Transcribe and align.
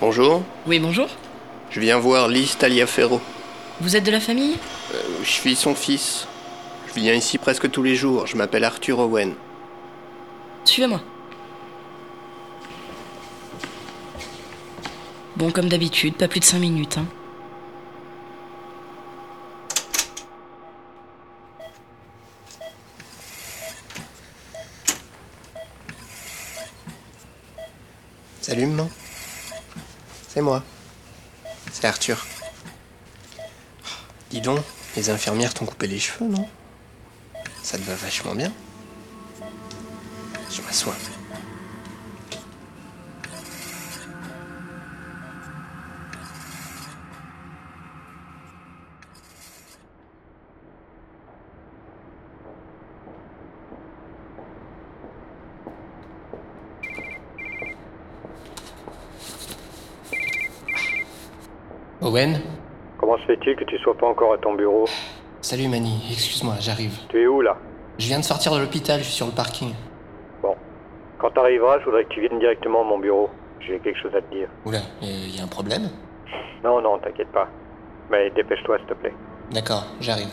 Bonjour, 0.00 0.42
Oui, 0.66 0.78
bonjour. 0.78 1.08
je 1.70 1.80
viens 1.80 1.98
voir 1.98 2.28
Lise 2.28 2.56
Taliaferro. 2.58 3.20
Vous 3.80 3.96
êtes 3.96 4.04
de 4.04 4.10
la 4.10 4.20
famille? 4.20 4.56
Euh, 4.94 5.02
je 5.22 5.30
suis 5.30 5.56
son 5.56 5.74
fils. 5.74 6.26
Je 6.88 7.00
viens 7.00 7.14
ici 7.14 7.38
presque 7.38 7.70
tous 7.70 7.82
les 7.82 7.94
jours. 7.94 8.26
Je 8.26 8.36
m'appelle 8.36 8.64
Arthur 8.64 8.98
Owen. 8.98 9.34
Suivez-moi. 10.64 11.00
Bon, 15.36 15.50
comme 15.50 15.68
d'habitude, 15.68 16.14
pas 16.14 16.28
plus 16.28 16.40
de 16.40 16.44
5 16.44 16.58
minutes. 16.58 16.98
Hein. 16.98 17.06
Salut, 28.40 28.66
maman. 28.66 28.90
C'est 30.36 30.42
moi. 30.42 30.62
C'est 31.72 31.86
Arthur. 31.86 32.26
Dis 34.28 34.42
donc, 34.42 34.60
les 34.94 35.08
infirmières 35.08 35.54
t'ont 35.54 35.64
coupé 35.64 35.86
les 35.86 35.98
cheveux, 35.98 36.28
non? 36.28 36.46
Ça 37.62 37.78
te 37.78 37.82
va 37.84 37.94
vachement 37.94 38.34
bien. 38.34 38.52
Je 40.50 40.60
m'assois. 40.60 40.94
Owen 62.06 62.40
Comment 62.98 63.18
se 63.18 63.24
fait-il 63.24 63.56
que 63.56 63.64
tu 63.64 63.76
sois 63.78 63.96
pas 63.96 64.06
encore 64.06 64.32
à 64.32 64.38
ton 64.38 64.54
bureau 64.54 64.84
Salut 65.40 65.68
Mani, 65.68 66.06
excuse-moi, 66.10 66.54
j'arrive. 66.60 66.96
Tu 67.08 67.20
es 67.22 67.26
où 67.26 67.40
là 67.40 67.56
Je 67.98 68.06
viens 68.06 68.20
de 68.20 68.24
sortir 68.24 68.54
de 68.54 68.60
l'hôpital, 68.60 69.00
je 69.00 69.04
suis 69.04 69.12
sur 69.14 69.26
le 69.26 69.32
parking. 69.32 69.74
Bon. 70.40 70.54
Quand 71.18 71.30
t'arriveras, 71.30 71.80
je 71.80 71.84
voudrais 71.84 72.04
que 72.04 72.10
tu 72.10 72.20
viennes 72.20 72.38
directement 72.38 72.82
à 72.82 72.84
mon 72.84 72.98
bureau. 72.98 73.28
J'ai 73.60 73.78
quelque 73.80 74.00
chose 74.00 74.14
à 74.14 74.22
te 74.22 74.32
dire. 74.32 74.48
Oula, 74.64 74.78
il 75.02 75.36
y 75.36 75.40
a 75.40 75.44
un 75.44 75.48
problème? 75.48 75.90
Non, 76.62 76.80
non, 76.80 76.98
t'inquiète 76.98 77.32
pas. 77.32 77.48
Mais 78.10 78.30
dépêche-toi, 78.30 78.78
s'il 78.78 78.86
te 78.86 78.94
plaît. 78.94 79.14
D'accord, 79.50 79.84
j'arrive. 80.00 80.32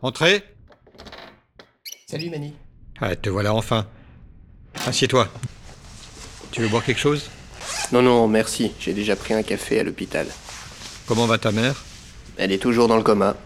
Entrez 0.00 0.44
Salut 2.06 2.30
Mani. 2.30 2.54
Ah, 3.00 3.16
te 3.16 3.28
voilà 3.28 3.52
enfin. 3.52 3.86
Assieds-toi. 4.86 5.28
Tu 6.52 6.62
veux 6.62 6.68
boire 6.68 6.84
quelque 6.84 7.00
chose? 7.00 7.28
Non, 7.90 8.00
non, 8.00 8.28
merci. 8.28 8.72
J'ai 8.78 8.92
déjà 8.92 9.16
pris 9.16 9.34
un 9.34 9.42
café 9.42 9.80
à 9.80 9.82
l'hôpital. 9.82 10.28
Comment 11.06 11.26
va 11.26 11.38
ta 11.38 11.50
mère? 11.50 11.84
Elle 12.36 12.52
est 12.52 12.62
toujours 12.62 12.86
dans 12.86 12.96
le 12.96 13.02
coma. 13.02 13.36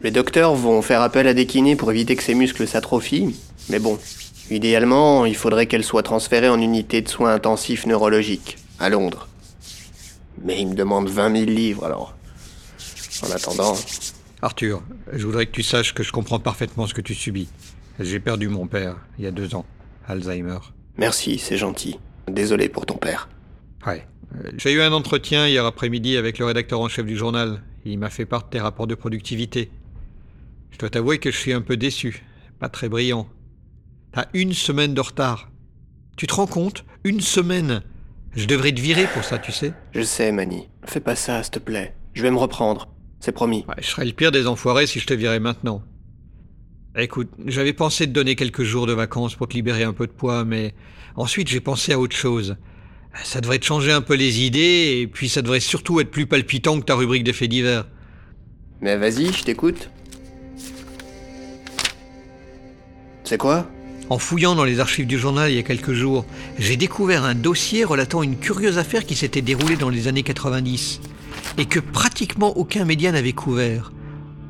Les 0.00 0.10
docteurs 0.10 0.54
vont 0.54 0.80
faire 0.80 1.02
appel 1.02 1.28
à 1.28 1.34
des 1.34 1.46
kinés 1.46 1.76
pour 1.76 1.90
éviter 1.90 2.16
que 2.16 2.22
ses 2.22 2.34
muscles 2.34 2.66
s'atrophient. 2.66 3.36
Mais 3.68 3.78
bon, 3.78 3.98
idéalement, 4.50 5.26
il 5.26 5.36
faudrait 5.36 5.66
qu'elle 5.66 5.84
soit 5.84 6.02
transférée 6.02 6.48
en 6.48 6.60
unité 6.60 7.02
de 7.02 7.08
soins 7.08 7.34
intensifs 7.34 7.84
neurologiques, 7.84 8.56
à 8.80 8.88
Londres. 8.88 9.28
Mais 10.42 10.58
ils 10.58 10.68
me 10.68 10.74
demandent 10.74 11.08
20 11.08 11.32
000 11.32 11.50
livres 11.50 11.84
alors. 11.84 12.14
En 13.22 13.30
attendant, 13.30 13.76
Arthur, 14.44 14.82
je 15.10 15.24
voudrais 15.24 15.46
que 15.46 15.52
tu 15.52 15.62
saches 15.62 15.94
que 15.94 16.02
je 16.02 16.12
comprends 16.12 16.38
parfaitement 16.38 16.86
ce 16.86 16.92
que 16.92 17.00
tu 17.00 17.14
subis. 17.14 17.48
J'ai 17.98 18.20
perdu 18.20 18.48
mon 18.48 18.66
père 18.66 18.96
il 19.18 19.24
y 19.24 19.26
a 19.26 19.30
deux 19.30 19.54
ans, 19.54 19.64
Alzheimer. 20.06 20.58
merci, 20.98 21.38
c'est 21.38 21.56
gentil. 21.56 21.98
Désolé 22.30 22.68
pour 22.68 22.84
ton 22.84 22.96
père. 22.98 23.30
Ouais. 23.86 24.06
Euh, 24.44 24.50
J'ai 24.58 24.72
eu 24.72 24.82
un 24.82 24.92
entretien 24.92 25.48
hier 25.48 25.64
après-midi 25.64 26.18
avec 26.18 26.38
le 26.38 26.44
rédacteur 26.44 26.78
en 26.80 26.88
chef 26.88 27.06
du 27.06 27.16
journal. 27.16 27.62
Il 27.86 27.98
m'a 27.98 28.10
fait 28.10 28.26
part 28.26 28.44
de 28.44 28.50
tes 28.50 28.60
rapports 28.60 28.86
de 28.86 28.94
productivité. 28.94 29.70
Je 30.72 30.76
dois 30.78 30.90
t'avouer 30.90 31.18
que 31.18 31.30
je 31.30 31.38
suis 31.38 31.54
un 31.54 31.62
peu 31.62 31.78
déçu. 31.78 32.22
Pas 32.58 32.68
très 32.68 32.90
brillant. 32.90 33.26
T'as 34.12 34.26
une 34.34 34.52
semaine 34.52 34.92
de 34.92 35.00
retard. 35.00 35.50
Tu 36.18 36.26
te 36.26 36.34
rends 36.34 36.46
compte? 36.46 36.84
Une 37.04 37.20
semaine 37.22 37.82
Je 38.36 38.44
devrais 38.46 38.72
te 38.72 38.80
virer 38.80 39.06
pour 39.06 39.24
ça, 39.24 39.38
tu 39.38 39.52
sais. 39.52 39.72
Je 39.94 40.02
sais, 40.02 40.32
Mani. 40.32 40.68
Fais 40.84 41.00
pas 41.00 41.16
ça, 41.16 41.42
s'il 41.42 41.52
te 41.52 41.58
plaît. 41.60 41.94
Je 42.12 42.20
vais 42.22 42.30
me 42.30 42.36
reprendre. 42.38 42.88
C'est 43.24 43.32
promis. 43.32 43.64
Ouais, 43.66 43.76
je 43.80 43.86
serais 43.86 44.04
le 44.04 44.12
pire 44.12 44.32
des 44.32 44.46
enfoirés 44.46 44.86
si 44.86 45.00
je 45.00 45.06
te 45.06 45.14
virais 45.14 45.40
maintenant. 45.40 45.80
Écoute, 46.94 47.30
j'avais 47.46 47.72
pensé 47.72 48.06
te 48.06 48.10
donner 48.10 48.36
quelques 48.36 48.64
jours 48.64 48.86
de 48.86 48.92
vacances 48.92 49.34
pour 49.34 49.48
te 49.48 49.54
libérer 49.54 49.82
un 49.82 49.94
peu 49.94 50.06
de 50.06 50.12
poids, 50.12 50.44
mais 50.44 50.74
ensuite 51.16 51.48
j'ai 51.48 51.60
pensé 51.60 51.94
à 51.94 51.98
autre 51.98 52.14
chose. 52.14 52.58
Ça 53.24 53.40
devrait 53.40 53.58
te 53.58 53.64
changer 53.64 53.92
un 53.92 54.02
peu 54.02 54.12
les 54.14 54.44
idées, 54.44 54.98
et 55.00 55.06
puis 55.06 55.30
ça 55.30 55.40
devrait 55.40 55.60
surtout 55.60 56.00
être 56.00 56.10
plus 56.10 56.26
palpitant 56.26 56.78
que 56.78 56.84
ta 56.84 56.96
rubrique 56.96 57.24
des 57.24 57.32
faits 57.32 57.48
divers. 57.48 57.86
Mais 58.82 58.98
vas-y, 58.98 59.32
je 59.32 59.42
t'écoute. 59.42 59.88
C'est 63.24 63.38
quoi? 63.38 63.66
En 64.10 64.18
fouillant 64.18 64.54
dans 64.54 64.64
les 64.64 64.80
archives 64.80 65.06
du 65.06 65.18
journal 65.18 65.50
il 65.50 65.56
y 65.56 65.58
a 65.58 65.62
quelques 65.62 65.94
jours, 65.94 66.26
j'ai 66.58 66.76
découvert 66.76 67.24
un 67.24 67.34
dossier 67.34 67.84
relatant 67.84 68.22
une 68.22 68.36
curieuse 68.36 68.76
affaire 68.76 69.06
qui 69.06 69.14
s'était 69.14 69.40
déroulée 69.40 69.76
dans 69.76 69.88
les 69.88 70.08
années 70.08 70.22
90 70.22 71.00
et 71.58 71.66
que 71.66 71.80
pratiquement 71.80 72.56
aucun 72.56 72.84
média 72.84 73.12
n'avait 73.12 73.32
couvert. 73.32 73.92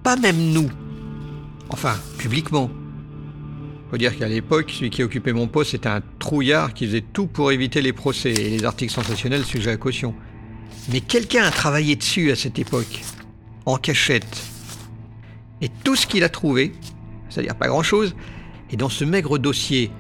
Pas 0.02 0.16
même 0.16 0.52
nous. 0.52 0.70
Enfin, 1.68 1.94
publiquement. 2.18 2.70
Faut 3.90 3.96
dire 3.96 4.16
qu'à 4.16 4.28
l'époque, 4.28 4.72
celui 4.74 4.90
qui 4.90 5.02
occupait 5.02 5.32
mon 5.32 5.46
poste 5.46 5.72
c'était 5.72 5.88
un 5.88 6.02
trouillard 6.18 6.74
qui 6.74 6.86
faisait 6.86 7.04
tout 7.12 7.26
pour 7.26 7.52
éviter 7.52 7.82
les 7.82 7.92
procès 7.92 8.32
et 8.32 8.50
les 8.50 8.64
articles 8.64 8.92
sensationnels 8.92 9.44
sujets 9.44 9.70
à 9.70 9.76
caution. 9.76 10.14
Mais 10.92 11.00
quelqu'un 11.00 11.44
a 11.44 11.50
travaillé 11.50 11.96
dessus 11.96 12.30
à 12.30 12.36
cette 12.36 12.58
époque, 12.58 13.02
en 13.66 13.76
cachette. 13.76 14.42
Et 15.60 15.70
tout 15.82 15.96
ce 15.96 16.06
qu'il 16.06 16.24
a 16.24 16.28
trouvé, 16.28 16.72
c'est-à-dire 17.28 17.54
pas 17.54 17.68
grand-chose, 17.68 18.14
est 18.70 18.76
dans 18.76 18.88
ce 18.88 19.04
maigre 19.04 19.38
dossier. 19.38 19.90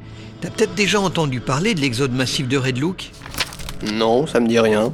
T'as 0.40 0.50
peut-être 0.50 0.74
déjà 0.74 1.00
entendu 1.00 1.40
parler 1.40 1.74
de 1.74 1.80
l'exode 1.80 2.12
massif 2.12 2.48
de 2.48 2.56
Red 2.58 2.78
Look? 2.78 3.10
Non, 3.92 4.26
ça 4.26 4.40
me 4.40 4.48
dit 4.48 4.58
rien. 4.58 4.92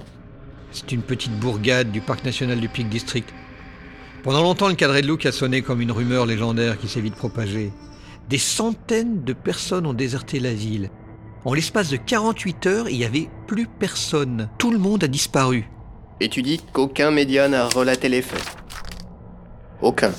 C'est 0.73 0.93
une 0.93 1.03
petite 1.03 1.33
bourgade 1.39 1.91
du 1.91 2.01
parc 2.01 2.25
national 2.25 2.61
du 2.61 2.69
Peak 2.69 2.89
District. 2.89 3.29
Pendant 4.23 4.43
longtemps, 4.43 4.69
le 4.69 4.75
cas 4.75 4.89
de 4.89 5.07
Look 5.07 5.27
a 5.27 5.33
sonné 5.33 5.63
comme 5.63 5.81
une 5.81 5.93
rumeur 5.93 6.27
légendaire 6.27 6.79
qui 6.79 6.89
s'est 6.89 7.01
vite 7.01 7.17
propagée. 7.17 7.73
Des 8.29 8.39
centaines 8.39 9.25
de 9.25 9.33
personnes 9.33 9.87
ont 9.87 9.95
déserté 9.95 10.39
la 10.39 10.53
ville. 10.53 10.91
En 11.45 11.55
l'espace 11.55 11.89
de 11.89 11.97
48 11.97 12.67
heures, 12.67 12.89
il 12.89 12.99
n'y 12.99 13.05
avait 13.05 13.29
plus 13.47 13.67
personne. 13.67 14.49
Tout 14.59 14.71
le 14.71 14.79
monde 14.79 15.03
a 15.03 15.09
disparu. 15.09 15.69
Et 16.21 16.29
tu 16.29 16.43
dis 16.43 16.61
qu'aucun 16.73 17.11
média 17.11 17.49
n'a 17.49 17.67
relaté 17.67 18.09
les 18.09 18.23
faits 18.23 18.45
Aucun. 19.81 20.13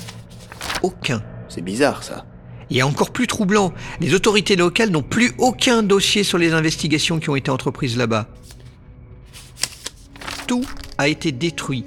Aucun. 0.82 1.22
C'est 1.48 1.62
bizarre 1.62 2.02
ça. 2.02 2.26
Et 2.70 2.82
encore 2.82 3.10
plus 3.10 3.26
troublant, 3.26 3.72
les 4.00 4.14
autorités 4.14 4.56
locales 4.56 4.90
n'ont 4.90 5.02
plus 5.02 5.32
aucun 5.38 5.82
dossier 5.82 6.24
sur 6.24 6.38
les 6.38 6.54
investigations 6.54 7.20
qui 7.20 7.30
ont 7.30 7.36
été 7.36 7.50
entreprises 7.50 7.96
là-bas. 7.96 8.28
Tout 10.46 10.64
a 10.98 11.08
été 11.08 11.32
détruit. 11.32 11.84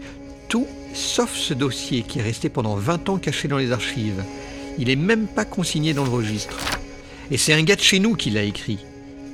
Tout 0.50 0.68
sauf 0.94 1.34
ce 1.36 1.54
dossier 1.54 2.04
qui 2.04 2.20
est 2.20 2.24
resté 2.24 2.50
pendant 2.50 2.76
20 2.76 3.10
ans 3.10 3.18
caché 3.18 3.48
dans 3.48 3.58
les 3.58 3.72
archives. 3.72 4.24
Il 4.78 4.90
est 4.90 4.96
même 4.96 5.28
pas 5.28 5.46
consigné 5.46 5.94
dans 5.94 6.04
le 6.04 6.10
registre. 6.10 6.58
Et 7.32 7.38
c'est 7.38 7.54
un 7.54 7.64
gars 7.64 7.76
de 7.76 7.82
chez 7.82 8.00
nous 8.00 8.16
qui 8.16 8.30
l'a 8.30 8.44
écrit. 8.44 8.80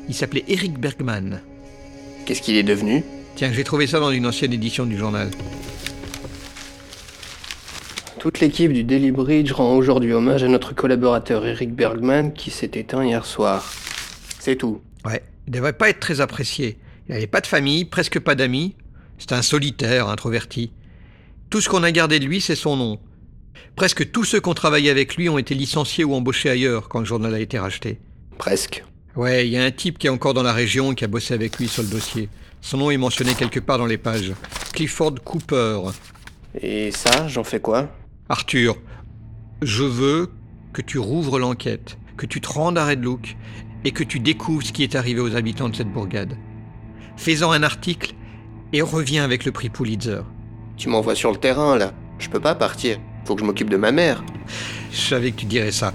Il 0.08 0.16
s'appelait 0.16 0.46
Eric 0.48 0.80
Bergman. 0.80 1.42
Qu'est-ce 2.26 2.42
qu'il 2.42 2.56
est 2.56 2.64
devenu? 2.64 3.04
Tiens, 3.36 3.52
j'ai 3.54 3.64
trouvé 3.64 3.88
ça 3.88 4.00
dans 4.00 4.12
une 4.12 4.26
ancienne 4.26 4.54
édition 4.54 4.86
du 4.86 4.98
journal. 4.98 5.30
Toute 8.20 8.40
l'équipe 8.40 8.72
du 8.72 8.84
Daily 8.84 9.12
Bridge 9.12 9.52
rend 9.52 9.76
aujourd'hui 9.76 10.14
hommage 10.14 10.44
à 10.44 10.48
notre 10.48 10.76
collaborateur 10.76 11.46
Eric 11.46 11.74
Bergman 11.74 12.34
qui 12.34 12.52
s'est 12.52 12.72
éteint 12.76 13.04
hier 13.04 13.26
soir. 13.26 13.74
C'est 14.40 14.58
tout. 14.58 14.82
Ouais, 15.06 15.24
il 15.48 15.54
devrait 15.54 15.74
pas 15.74 15.90
être 15.90 16.00
très 16.00 16.22
apprécié. 16.22 16.78
Il 17.08 17.14
n'avait 17.14 17.28
pas 17.28 17.42
de 17.42 17.48
famille, 17.48 17.86
presque 17.86 18.20
pas 18.20 18.36
d'amis. 18.36 18.76
C'était 19.22 19.36
un 19.36 19.44
solitaire, 19.44 20.10
introverti. 20.10 20.72
Tout 21.52 21.62
ce 21.62 21.70
qu'on 21.70 21.84
a 21.84 21.92
gardé 21.92 22.20
de 22.20 22.26
lui, 22.26 22.42
c'est 22.42 22.56
son 22.56 22.76
nom. 22.76 23.00
Presque 23.76 24.10
tous 24.10 24.24
ceux 24.24 24.40
qui 24.40 24.50
ont 24.50 24.56
travaillé 24.56 24.90
avec 24.90 25.16
lui 25.16 25.30
ont 25.30 25.38
été 25.38 25.54
licenciés 25.54 26.04
ou 26.04 26.16
embauchés 26.16 26.50
ailleurs 26.50 26.90
quand 26.90 26.98
le 26.98 27.06
journal 27.06 27.36
a 27.36 27.40
été 27.40 27.60
racheté. 27.60 28.00
Presque. 28.40 28.84
Ouais, 29.16 29.46
il 29.46 29.54
y 29.54 29.58
a 29.58 29.64
un 29.64 29.70
type 29.70 30.00
qui 30.00 30.08
est 30.08 30.10
encore 30.10 30.34
dans 30.34 30.42
la 30.42 30.54
région 30.54 30.96
qui 30.96 31.04
a 31.04 31.08
bossé 31.08 31.36
avec 31.36 31.60
lui 31.60 31.68
sur 31.68 31.84
le 31.84 31.90
dossier. 31.90 32.30
Son 32.62 32.78
nom 32.78 32.90
est 32.90 32.98
mentionné 32.98 33.36
quelque 33.36 33.60
part 33.60 33.78
dans 33.78 33.86
les 33.86 34.00
pages. 34.00 34.34
Clifford 34.74 35.14
Cooper. 35.24 35.82
Et 36.60 36.90
ça, 36.90 37.28
j'en 37.28 37.44
fais 37.44 37.60
quoi? 37.60 37.92
Arthur, 38.28 38.76
je 39.62 39.84
veux 39.84 40.32
que 40.74 40.82
tu 40.82 40.98
rouvres 40.98 41.38
l'enquête, 41.38 42.00
que 42.18 42.26
tu 42.26 42.42
te 42.42 42.50
rendes 42.50 42.80
à 42.80 42.88
Red 42.88 43.04
Look 43.04 43.36
et 43.86 43.92
que 43.92 44.04
tu 44.04 44.20
découvres 44.20 44.66
ce 44.66 44.74
qui 44.74 44.82
est 44.82 44.96
arrivé 44.96 45.22
aux 45.22 45.36
habitants 45.36 45.70
de 45.70 45.76
cette 45.76 45.94
bourgade. 45.94 46.36
Fais-en 47.18 47.52
un 47.52 47.62
article 47.62 48.16
et 48.74 48.82
reviens 48.82 49.24
avec 49.24 49.46
le 49.46 49.52
prix 49.52 49.70
Pulitzer. 49.70 50.22
Tu 50.78 50.90
m'envoies 50.90 51.16
sur 51.16 51.32
le 51.32 51.38
terrain, 51.38 51.78
là. 51.78 51.94
Je 52.20 52.30
peux 52.30 52.40
pas 52.40 52.56
partir. 52.56 53.00
Faut 53.26 53.36
que 53.36 53.42
je 53.42 53.46
m'occupe 53.46 53.70
de 53.70 53.78
ma 53.78 53.92
mère. 53.92 54.24
Je 54.92 55.00
savais 55.00 55.32
que 55.32 55.38
tu 55.38 55.46
dirais 55.46 55.72
ça. 55.72 55.94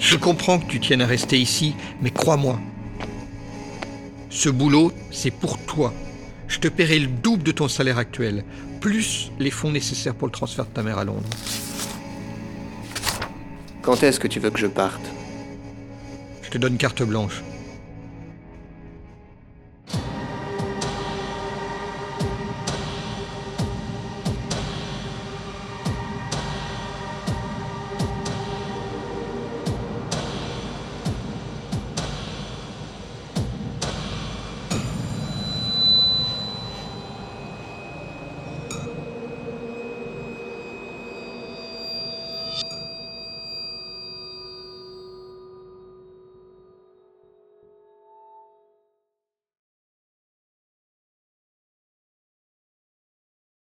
Je 0.00 0.16
comprends 0.16 0.58
que 0.58 0.66
tu 0.66 0.80
tiennes 0.80 1.02
à 1.02 1.06
rester 1.06 1.38
ici, 1.38 1.74
mais 2.00 2.10
crois-moi, 2.10 2.58
ce 4.30 4.48
boulot, 4.48 4.92
c'est 5.10 5.30
pour 5.30 5.58
toi. 5.58 5.92
Je 6.46 6.58
te 6.58 6.68
paierai 6.68 6.98
le 6.98 7.08
double 7.08 7.42
de 7.42 7.52
ton 7.52 7.68
salaire 7.68 7.98
actuel, 7.98 8.44
plus 8.80 9.32
les 9.38 9.50
fonds 9.50 9.72
nécessaires 9.72 10.14
pour 10.14 10.28
le 10.28 10.32
transfert 10.32 10.66
de 10.66 10.70
ta 10.70 10.82
mère 10.82 10.98
à 10.98 11.04
Londres. 11.04 11.28
Quand 13.82 14.02
est-ce 14.02 14.20
que 14.20 14.28
tu 14.28 14.38
veux 14.38 14.50
que 14.50 14.58
je 14.58 14.66
parte? 14.66 15.00
Je 16.42 16.50
te 16.50 16.58
donne 16.58 16.76
carte 16.76 17.02
blanche. 17.02 17.42